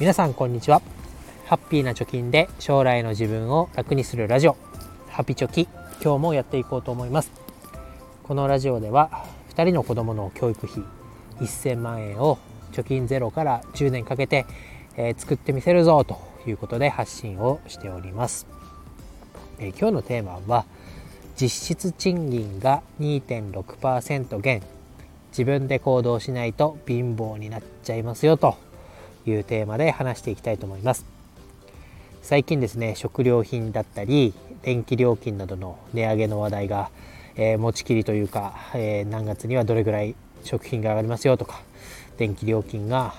[0.00, 0.80] 皆さんこんにちは。
[1.44, 4.56] ハッピーな貯金で将来の自分を楽にするラジオ。
[5.10, 5.68] ハピチョキ
[6.02, 7.30] 今日もやっていこうと思います。
[8.22, 10.84] このラジオでは2人の子供の教育費
[11.38, 12.38] 1000万円を
[12.72, 14.46] 貯金ゼロから10年かけて、
[14.96, 18.46] えー、作ってみせるぞということで発信をしております、
[19.58, 20.64] えー、今日のテーマは
[21.36, 24.62] 実質賃金が2.6%減。
[25.32, 28.69] 自分で行動しないと貧乏になっちゃいますよと。
[29.26, 31.04] いうテーマで話していきたいと思います。
[32.22, 36.90] 最近ですね食料品だったり電気料金などの値上げの話題が、
[37.34, 41.60] えー、持ちきりというか、えー、何月にはどれぐらい食品が上がりますよとか
[42.18, 43.14] 電気料金が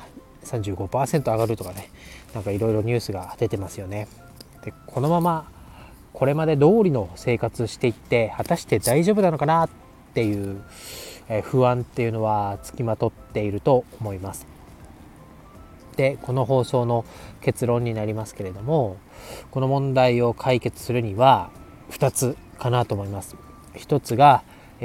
[0.45, 1.89] 35%上がるとかね
[2.33, 4.07] なんかいろいろニュースが出てますよね。
[4.63, 5.49] でこのまま
[6.13, 9.69] これまで通りの生活していって果たして大丈夫なのかなっ
[10.13, 10.61] ていう
[11.43, 14.45] 不安っていうのはつきまとっていると思います。
[15.95, 17.05] でこの放送の
[17.41, 18.97] 結論になりますけれども
[19.51, 21.49] この問題を解決するには
[21.91, 23.35] 2つかなと思います。
[23.75, 24.43] 1つが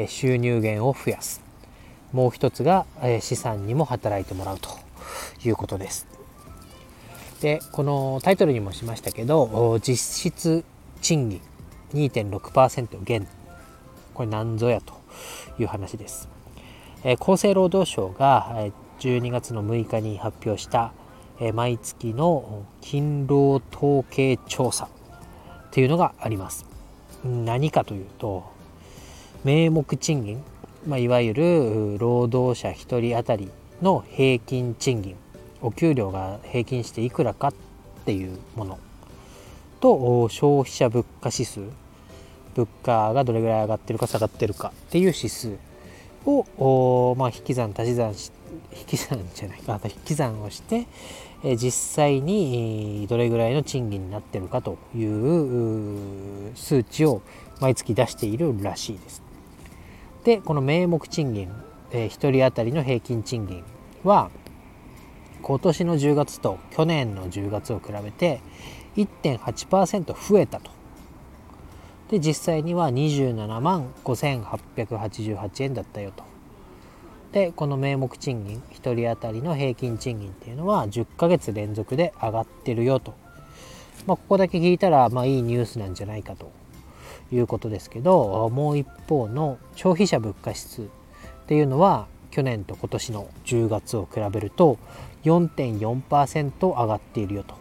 [0.09, 1.43] 収入源を増やす。
[2.13, 2.87] もう1つが
[3.21, 4.71] 資産にも働いてもらうと
[5.45, 6.07] いうことです。
[7.41, 9.97] でこのタイトルにもしましたけど実
[10.33, 10.65] 質
[11.03, 11.41] 賃
[11.93, 13.29] 金2.6%減。
[14.15, 14.95] これ何ぞやと
[15.59, 16.29] いう話です、
[17.21, 18.57] 厚生労働省が
[19.01, 20.93] 12月の6日に発表した
[21.41, 24.89] え毎月の勤労統計調査っ
[25.71, 26.65] ていうのがあります。
[27.25, 28.45] 何かというと
[29.45, 30.43] 名目賃金、
[30.87, 33.51] まあ、いわゆる労働者1人当たり
[33.83, 35.17] の平均賃金
[35.61, 37.55] お給料が平均していくらかっ
[38.05, 38.79] ていうもの
[39.81, 41.61] と消費者物価指数
[42.55, 45.57] 物価がどれぐらい上がってるか下がってるかっていう指数
[46.27, 48.33] を、まあ、引き算足し算し
[48.79, 50.87] 引き算じゃないか引き算をして、
[51.43, 57.23] え実際にどれぐらいの賃金になってるかという数値を
[57.61, 59.23] 毎月出しているらしいです。
[60.25, 61.51] でこの名目賃金、
[61.93, 63.65] え1人当たりの平均賃金
[64.03, 64.31] は
[65.43, 68.41] 今年の10月と去年の10月を比べて
[68.97, 70.76] 1.8%増えたと。
[72.11, 76.25] で実際には27万5888円だったよと。
[77.33, 83.15] でこの名目賃金1人当たりの平均賃金っていうのは10ヶ月連続で上がってるよと。
[84.07, 86.53] まあ、ここだけ聞いたらまあいいニュースなんじゃないかと
[87.33, 90.87] いうことですけどもう一方の消費者物価指数っ
[91.47, 94.79] ていうのは去年と今年の10月を比べると
[95.25, 97.55] 4.4%上がっているよと。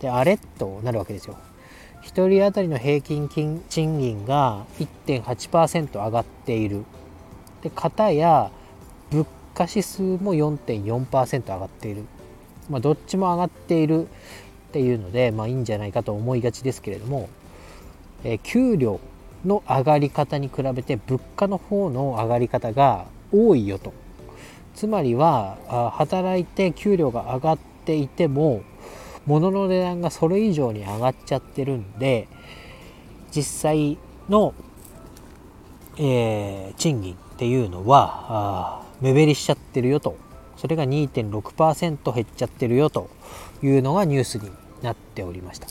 [0.00, 1.36] であれとなるわけですよ。
[2.04, 6.84] 1人当たりの平均賃金が1.8%上がっている。
[7.62, 8.50] で片や
[9.10, 12.04] 物価指数も4.4%上がっている。
[12.70, 14.08] まあ、どっちも上がっているっ
[14.72, 17.28] ていうので、まあ、いいんじゃないかと思いがちですけれども、
[18.24, 19.00] えー、給料
[19.44, 23.92] の上がり方に比べて物価の方の上がり方が多いよと
[24.74, 28.62] つまりは働いて給料が上がっていても
[29.26, 32.28] 物の値段がそれ以上に上がっちゃってるんで
[33.34, 33.98] 実際
[34.28, 34.54] の、
[35.96, 40.16] えー、賃金っていうのは目減りしちゃってるよと
[40.56, 43.10] それが2.6%減っちゃってるよと
[43.62, 44.50] いうのがニュースに
[44.82, 45.68] なっておりました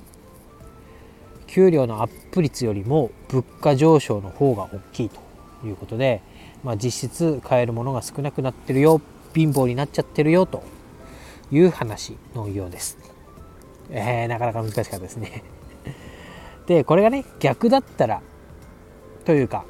[1.47, 5.19] 給料のアップ率よりも物価上昇の方が大きいと
[5.67, 6.21] いうことで、
[6.63, 8.99] まあ、実質買えるものが少なくなってるよ
[9.33, 10.63] 貧乏になっちゃってるよと
[11.51, 12.97] いう話のようです。
[13.95, 15.43] えー、なかなか難しかったですね。
[16.65, 18.21] でこれがね逆だったら
[19.23, 19.65] というか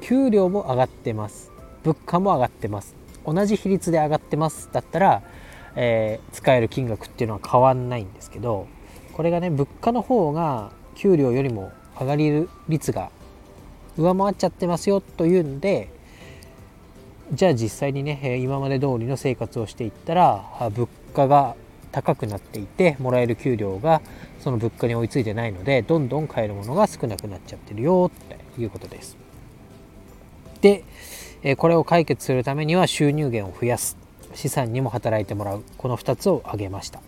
[0.00, 1.52] 給料も上がってます。
[1.84, 2.96] 物価も上がってます。
[3.24, 4.68] 同じ比率で上がってます。
[4.72, 5.22] だったら、
[5.76, 8.66] えー、使える金額っていうのは変わんないんですけど
[9.12, 13.10] これがね物価の方が給料よりも上がり率が
[13.96, 15.00] 上回っちゃってますよ。
[15.00, 15.88] というんで
[17.32, 20.44] じゃあ実際にね今まで通りの生活をしていったら
[20.74, 21.54] 物価が
[21.94, 24.02] 高くなっていてもらえる給料が
[24.40, 29.16] その物価に追いついてないのでどんどん買えるものが少なくなっちゃってるよっていうことです。
[30.60, 30.82] で
[31.56, 33.96] これを解決するためには収入源を増やす
[34.34, 37.00] 資産にも働いてもらうこの2つを挙げました。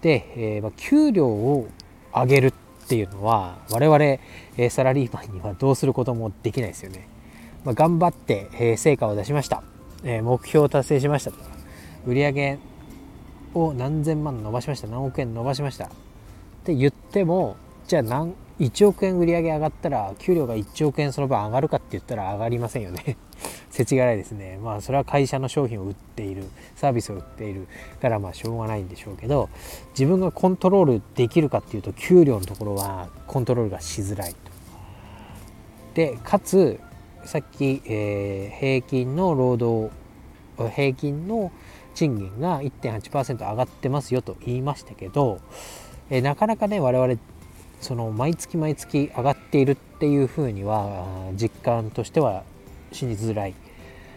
[0.00, 1.68] で、えー、給料を
[2.14, 3.98] 上げるっていうのは我々、
[4.56, 7.08] え、サラリーマンにはどうすることもできないですよね。
[7.64, 9.64] ま、頑張って、え、成果を出しました、
[10.04, 11.38] え目標を達成しましたと
[12.06, 12.58] 売上
[13.54, 14.88] を何千万伸ばしました。
[14.88, 15.86] 何億円伸ばしました。
[15.86, 15.88] っ
[16.64, 17.56] て言っても
[17.86, 23.16] じゃあ何1億円売り上げ上がったら給料が1億円その分上がるかって言ったら上がりませんよね。
[23.70, 24.58] 世知辛いですね。
[24.62, 26.44] まあそれは会社の商品を売っている。
[26.74, 27.68] サービスを売っている。
[28.00, 29.48] からまあしょうがないんでしょうけど
[29.90, 34.38] 自分がコントロールできるかっていうと給料のところはコントロールがしづらいと。
[35.94, 36.80] でかつ
[37.24, 39.92] さっき、えー、平均の労働
[40.74, 41.52] 平均の
[41.96, 45.40] 賃金が1.8%上がってますよと言いましたけど、
[46.10, 47.18] えー、なかなかね我々
[47.80, 52.44] その毎月毎月上がっているっていうふうには実感としては
[52.92, 53.54] しにづらい、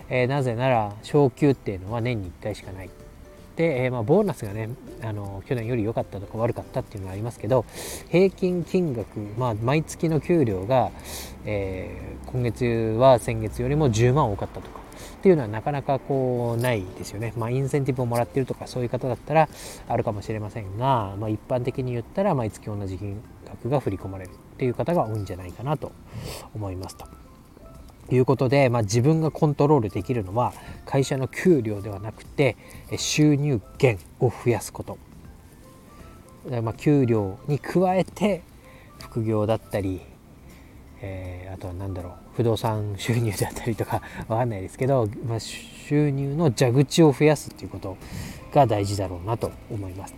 [0.09, 2.89] えー、なぜなら昇給っていうのは年に1回しかない。
[3.55, 4.69] で、えー、まあ、ボーナスがね
[5.01, 7.65] あの去年より良かったとか悪かったっていうのはありますけど
[8.07, 10.91] 平均金額、まあ、毎月の給料が、
[11.43, 12.63] えー、今月
[12.97, 14.78] は先月よりも10万多かったとか
[15.19, 17.33] っていうのはなかなかこうないですよね。
[17.35, 19.49] まあ、インセンティブをもらってるとかそういう方だったら
[19.89, 25.91] あるかもしれませんが、まあ、一般的に言ったら毎月同じ金額が振り込まれるっていう方が多いんじゃないかなと
[26.55, 27.05] 思いますと。
[28.11, 30.53] いうことで、まあ、自分がコントロールできるのは
[30.85, 32.55] 会社の給料ではなくて
[32.97, 34.97] 収入源を増やすこと。
[36.63, 38.41] まあ、給料に加えて
[38.99, 40.01] 副業だったり
[41.01, 47.97] えー、あとは何だろう不動産収入だったりとか わかんないですけど、まあ、収入の蛇口を増やすっていうこと
[48.53, 50.15] が大事だろうなと思います。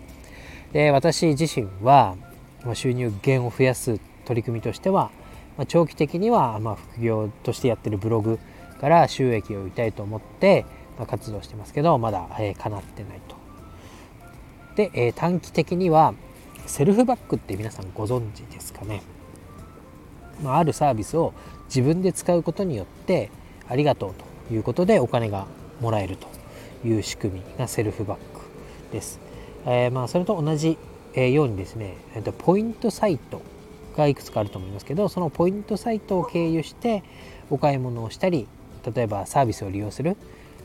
[0.73, 2.15] で私自身は、
[2.63, 5.11] ま、収入源を増やす取り組みとしては、
[5.57, 8.39] まあ、長期的には、ま、副業としてやってるブログ
[8.79, 10.65] から収益を得たいと思って、
[10.97, 13.35] ま、活動してますけどまだ、えー、叶ってないと。
[14.75, 16.13] で、えー、短期的には
[16.65, 19.01] セルフバックって皆さんご存知ですかね？
[20.41, 21.33] まあ、あるサービスを
[21.67, 23.29] 自分で使うことによって
[23.67, 24.13] ありがとう
[24.49, 25.45] ということでお金が
[25.79, 26.27] もらえると
[26.87, 28.41] いう仕組みがセルフバック
[28.91, 29.19] です。
[29.65, 30.77] えー、まあそれと同じ
[31.15, 33.41] ようにですね、えとポイントサイト
[33.97, 37.03] がいくつかあると思いますけどそのポイントサイトを経由して
[37.49, 38.47] お買い物をしたり
[38.95, 40.15] 例えばサービスを利用する、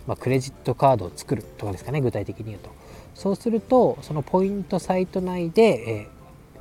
[0.07, 2.71] まあ、クレジットカードを作るとかですかね具体的に言うと
[3.15, 6.09] そうするとそのポイントサイト内で、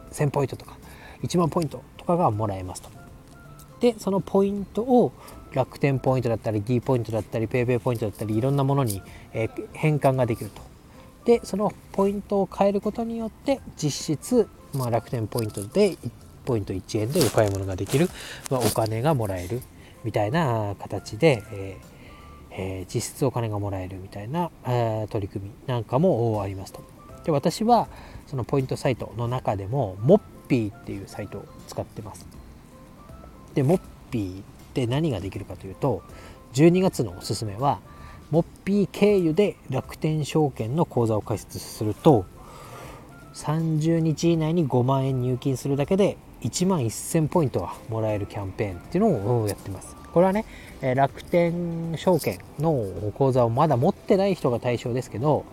[0.01, 0.77] えー、1000ポイントとか
[1.21, 2.89] 1万ポイントとかがもらえますと
[3.79, 5.11] でそのポイントを
[5.53, 9.01] 楽天ポイントだったり D ポイントだったり PayPay ポイントだったりいろんなものに、
[9.33, 10.61] え、変換ができると
[11.25, 16.11] でそのポイントを変えることによって実質、まあ、楽天ポイントで1
[16.45, 18.07] ポイント1円でお買い物ができる、
[18.51, 19.61] まあ、お金がもらえる
[20.03, 21.95] みたいな形で、えー
[22.57, 26.81] えー、実質お金がもらえるみたいな、えー、取り組みなんかもありますと。
[27.25, 27.87] で私は
[28.27, 32.25] そのポイントサイトの中でもモッピーっていうサイトを使ってます。
[33.55, 33.81] でモッ
[34.11, 34.43] ピーっ
[34.73, 36.03] て何ができるかというと
[36.53, 37.79] 12月のおすすめは
[38.31, 42.25] モッピー経由で楽天証券の口座を開設すると
[43.33, 49.95] 30日以内に5万円入金するだけで1万1000ポイントがもらえるキャンペーンっていうのをやってます。
[50.13, 50.45] これはね、
[50.81, 55.43] 楽天証券の口座をまだ持ってない人が対象ですけど、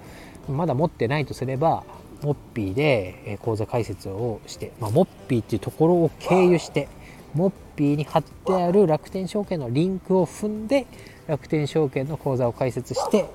[0.49, 1.83] まだ持ってないとすれば、
[2.23, 6.89] モッピーで口座開設をして、まあ、モッピーっていうところを経由して、
[7.35, 10.87] モッピーに貼ってある楽天証券のリンクを踏んで
[11.27, 13.31] 楽天証券の口座を開設して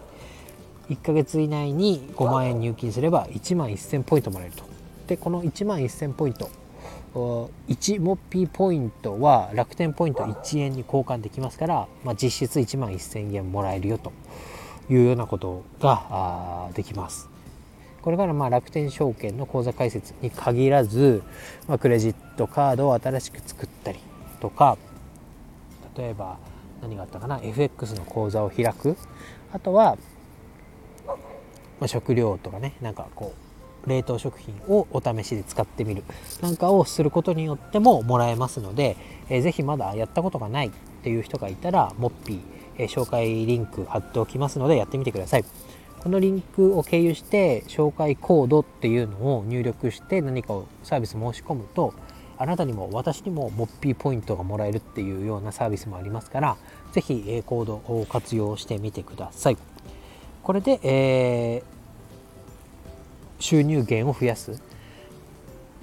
[0.90, 4.64] 1ヶ月以内に5万円入金すれば1万1000ポイントもらえると。
[5.08, 6.50] でこの1万1000ポイント
[7.14, 14.12] 1モッピーポイントは楽天ポイント1円に交換できますから、まあ、実質1万1000円もらえるよと
[14.90, 17.37] いうようなことができます。
[18.08, 21.24] これからまあ楽天証券の口座開設に限らず、
[21.68, 24.00] まあ、クレジットカードを新しく作ったり
[24.40, 24.78] とか
[25.98, 26.38] 例えば
[26.82, 28.96] 何があったかな FX の口座を開く
[29.52, 29.98] あとは、
[31.06, 31.16] ま
[31.82, 33.34] あ、食料とかねなんかこ
[33.86, 36.06] う冷凍食品をお試しで使ってみる
[36.42, 38.96] なんかをすることによってももらえますので、
[39.28, 40.72] えー、ぜひまだやったことがないっ
[41.04, 42.40] ていう人がいたらモッピー、
[42.78, 45.46] えー、紹介リンク貼っておきますのでやってみてください。
[46.00, 51.94] このリンクを経由して紹介コードっていうのを入力して何かをサービス申し込むと
[52.38, 56.58] あなたにも私にもモッピーポイントがもらえるっていうようなサービスもありますから
[56.94, 59.58] 是非コードを活用してみてください。
[60.44, 64.62] これで、えー、収入源を増やす、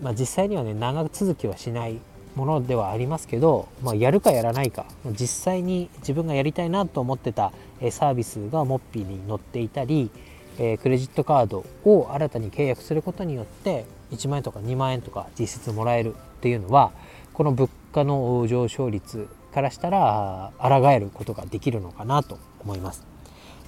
[0.01, 1.99] まあ、実際にはね長続きはしない
[2.35, 7.53] ものではありますけど、まあ、やるかやらないか実際に自分がやりたいなと思ってた
[7.91, 10.11] サービスがモッピーに載っていたり
[10.57, 16.93] クレジットカードを新たに契約することによって1万円とか2万円とか実質もらえるっていうのは
[17.33, 23.14] この物価の上昇率からしたら抗えることができるのかなと思います。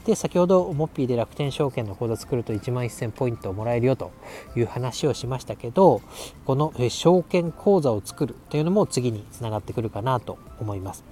[0.07, 4.13] で先ほどモッピーで楽天証券の口座作ると1万1000ポイントをもらえるよと
[4.55, 6.01] いう話をしましたけど
[6.45, 11.05] この証券口座を作るというのも次につながってくるかなと思います。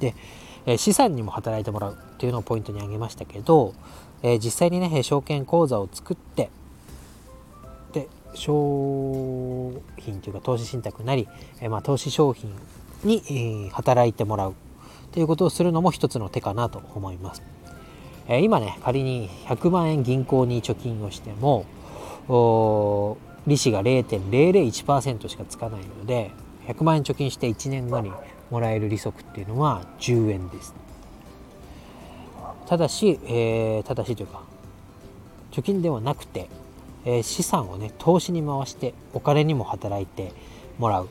[0.00, 0.14] で
[0.76, 3.74] 資産にも働いてもらうというのをポイントに挙げましたけど
[4.24, 6.50] 実際にね証券口座を作って
[7.92, 11.28] で商品というか投資信託なり、
[11.70, 12.52] まあ、投資商品
[13.04, 14.54] に働いてもらう。
[15.12, 17.42] ということをするのも一つの手かなと思います。
[18.28, 21.64] え今ね仮に100万円銀行に貯金をしても
[23.46, 26.32] 利子が0.001%しかつかないので
[26.66, 28.10] 100万円貯金して1年後に
[28.50, 30.74] もらえる利息っていうのは10円です。
[32.66, 34.42] ただし、えー、ただしというか
[35.52, 36.48] 貯金ではなくて、
[37.04, 40.32] えー、資産をね投資に回してお金にも働いて
[40.78, 41.08] もらう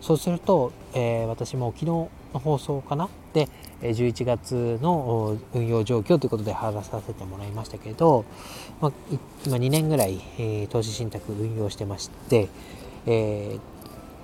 [0.00, 3.08] そうすると、えー、私も昨日の放送かな？
[3.32, 3.48] で
[3.82, 8.24] 11月の運用状況ということで話させてもらいましたけど、
[8.80, 8.92] まあ、
[9.46, 12.48] 今2年ぐらい、え、投資信託運用してまして、
[13.06, 13.58] え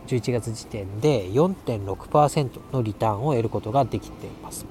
[0.07, 4.65] ー、11月時点で4.6%のリターンを得ることができています。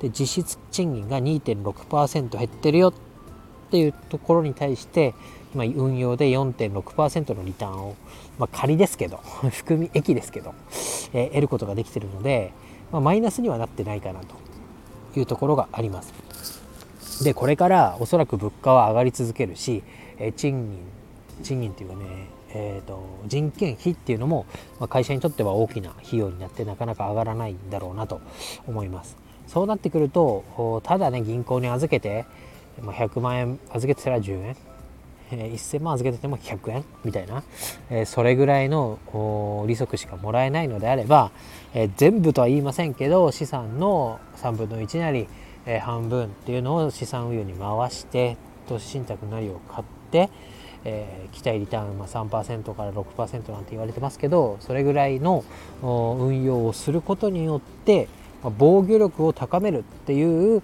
[0.00, 2.92] で実質賃金が2.6%減ってるよっ
[3.70, 5.14] ていうところに対して
[5.54, 7.96] まあ、運用で4.6%のリターンを、
[8.38, 9.18] まあ、仮ですけど
[9.50, 10.54] 含み益ですけど、
[11.12, 12.52] えー、得ることができているので、
[12.92, 16.12] まあ、マイナスにはなってないかなというところがあります。
[17.24, 19.82] でこれからおそらく物価は上がり続けるし、
[20.18, 20.78] えー、賃金
[21.42, 22.04] 賃金っていうかね、
[22.52, 24.46] えーと、人件費っていうのも、
[24.78, 28.20] まあ、会社にとっては大きな費用になってなかなか上がらないんだろうなと
[28.66, 29.16] 思います。
[29.46, 32.24] そうなってくるとただね銀行に預けて、
[32.82, 34.56] まあ、100万円預けてたら10円
[35.32, 37.42] え1000万預けてても100円みたいな、
[37.90, 38.98] えそれぐらいの
[39.66, 41.30] 利息しかもらえないのであれば、
[41.74, 45.28] え全部とは言いませんけど資産の3分の1なり、
[45.66, 48.36] え半分っていうのを資産運用に回して
[48.68, 50.30] 投資信託なりを買って、
[50.84, 55.44] えー、期待リターン、まあ、3%から6%なんて言われてますけどそれぐらいの
[55.82, 58.08] 運用をすることによって
[58.42, 60.62] 防御力を高めるっていう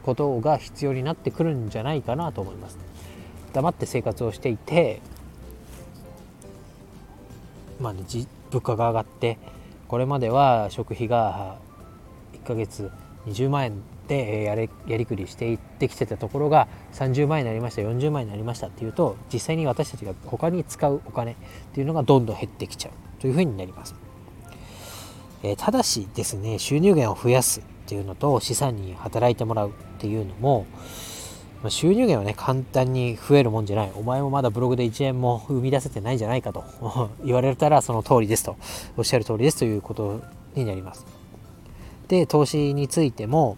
[0.00, 2.85] ことが必要になってくるんじゃないかなと思います。
[3.56, 5.00] 黙って生活をしていて
[7.80, 8.04] まあね
[8.50, 9.38] 物価が上がって
[9.88, 11.56] これまでは食費が
[12.34, 12.90] 1ヶ月
[13.26, 21.36] 20万円でやれやりくりしていってきてたところが30万円になりました40万円になりましたっていうと実際に私たちが他に使うお金っ
[21.72, 23.94] ていうのがどんどん減ってきちゃうというふうになります、
[25.42, 30.66] えー、ただしですね収入源を増やすっていうのと資産に働いてもらうっていうのも
[31.68, 33.92] 収入源はね、簡単に増えるもんじゃない。
[33.96, 36.64] お前もまだブログで1円も生み出せてないんじゃないかと
[37.24, 38.56] 言われたらその通りですと。
[38.96, 40.20] おっしゃる通りですということ
[40.54, 41.06] になります。
[42.08, 43.56] で、投資についても、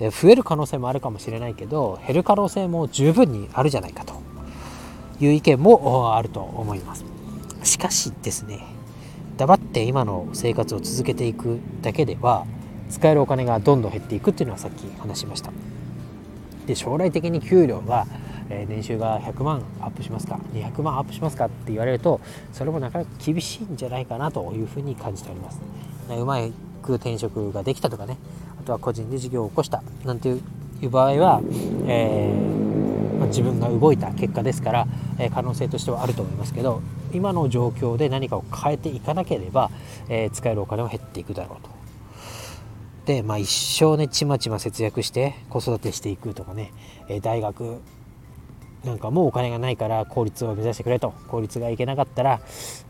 [0.00, 4.14] 増える可能性もあるかもしれないけど、減る可能性も十分にあるじゃないかと
[5.20, 7.04] いう意見もあると思います。
[7.62, 8.60] しかしですね、
[9.36, 12.46] 黙って今の生活を続けていくだけでは、
[12.90, 15.50] 使えるお金がどんどん減っていくっていうのはさっき話しました。
[16.66, 18.06] で将来的に給料が、
[18.50, 22.20] えー、年収が100万アップしますか200万アップしますかって言われると
[22.52, 25.60] それもなかなか厳しいんじゃないかなというふうに感じております。
[26.08, 26.38] うま
[26.82, 28.16] く転職ができたとかね
[28.60, 30.40] あとは個人で事業を起こしたなんてい
[30.82, 31.40] う場合は、
[31.86, 34.86] えー、まあ、自分が動いた結果ですから、
[35.18, 36.82] えー、可能性としてはあると思いますけど
[37.12, 39.70] 今の状況で何かを変えていかなければ、
[40.08, 41.70] え使えるお金は減っていくだろうと、
[43.22, 46.72] まあ、一生ねちまちま節約して子育てしていくとかね、
[47.08, 47.80] え大学
[48.84, 51.12] なんかもうお金がないから公立を目指してくれと。
[51.28, 52.40] 公立が行けなかったら、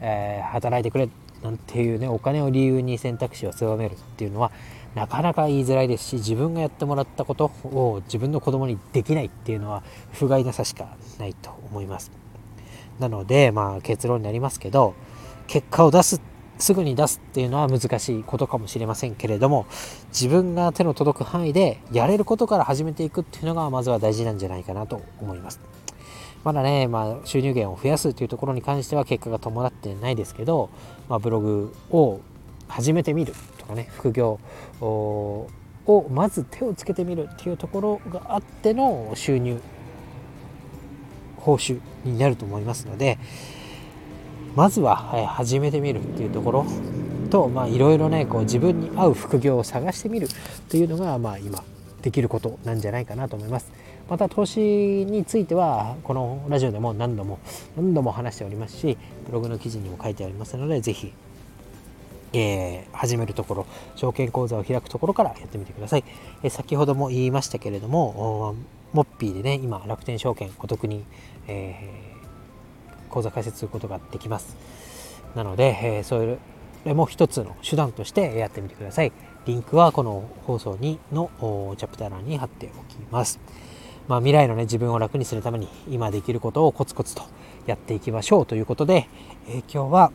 [0.01, 1.09] えー、働いてくれ
[1.43, 4.53] なんていうねお金を理由に選択肢を狭めるっていうのは
[4.95, 9.83] なかなか言いづらいですし自分がやってもらったことを自分の子供にできないっていうのは
[10.13, 12.11] 不甲斐なさしかないと思います。
[12.99, 14.95] なのでまあ結論になりますけど
[15.47, 16.21] 結果を出すっ
[16.59, 19.67] すぐに出すっていうのは難しいことかもしれませんけれども
[20.09, 25.61] 自分が手の届く範囲でやれることから始めていくっていうのがまずは大事なんじゃないかなと思います。
[26.45, 30.71] まだね、まあ、収入源を増やすというところに関しては結果が伴ってないですけど、
[31.09, 32.21] まあ、ブログを
[32.69, 34.39] 始めてみるとかね副業
[34.81, 35.49] を
[36.11, 39.61] まず手をつけてみるっていうところがあっての収入
[41.37, 43.19] 報酬になると思いますので、
[44.57, 46.67] まずは、はい、始めてみるっていうところ
[47.31, 50.29] といろいろねこう自分に合う副業を探してみる
[50.71, 51.63] というのが、まあ、今
[52.01, 53.71] できることなんじゃないかなと思います。
[54.09, 57.39] また投資についてはこのラジオでも何度も
[57.77, 58.97] 何度も話しておりますし
[59.27, 61.13] ブログの記事にも書いてありますので是非
[62.33, 66.05] えー、始めるところ証券口座を開くところからやってみてください、
[66.43, 68.55] えー、先ほども言いましたけれども
[68.93, 71.05] モッピーでね今楽天証券お得に、
[71.47, 72.16] えー、
[73.17, 74.57] 口座開設することができます。
[75.35, 76.39] なので、えー、そ
[76.85, 79.13] れも一つの手段としてやってみてください。
[79.47, 81.31] リンクはこの放送2の
[81.79, 83.41] チャプター欄に貼っておきます。
[84.09, 87.23] まあ、未来のね自分を楽にするために今できることをコツコツと
[87.67, 89.09] やっていきましょうということで、
[89.49, 90.13] えー、今日は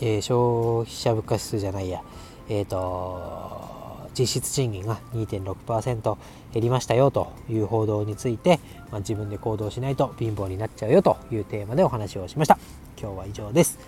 [0.00, 2.02] えー、消費者物価指数じゃないや、
[2.48, 6.16] えっ、ー、と、実質賃金が2.6%
[6.58, 8.58] 減りましたよという報道について、
[8.90, 12.58] まあ、自分で行動しないと貧乏になっちゃうよというテーマでお話をしました。
[13.00, 13.78] 今日は以上です。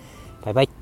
[0.41, 0.80] バイバイ。